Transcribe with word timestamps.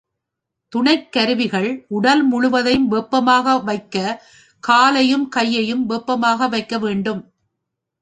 துணைக் 0.71 1.11
கருவிகள் 1.11 1.85
உடல் 1.87 2.23
முழுவதையும் 2.23 2.87
வெப்பமாக 2.91 3.55
வைக்கக் 3.63 4.21
காலையும், 4.63 5.27
கையையும் 5.29 5.85
வெப்பமாக 5.85 6.49
வைக்கவேண்டும். 6.49 7.21